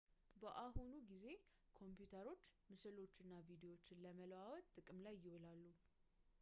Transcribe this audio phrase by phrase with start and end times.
[0.41, 1.27] በአሁኑ ጊዜ
[1.79, 5.61] ኮምፒተሮች ምስሎችን እና ቪዲዎችን ለመለዋወጥ ጥቅም ላይ ይውላሉ